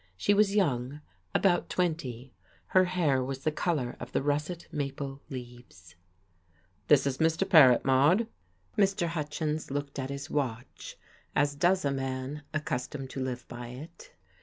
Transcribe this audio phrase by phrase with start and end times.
[0.17, 1.01] She was young,
[1.35, 2.33] about twenty.
[2.69, 5.93] Her hair was the colour of the russet maple leaves.
[6.87, 7.47] "This is Mr.
[7.47, 8.25] Paret, Maude."
[8.75, 9.09] Mr.
[9.09, 10.97] Hutchins looked at his watch
[11.35, 14.09] as does a man accustomed to live by it.